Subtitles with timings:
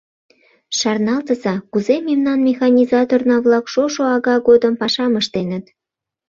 [0.79, 5.65] Шарналтыза, кузе мемнан механизаторна-влак шошо ага годым пашам ыштеныт.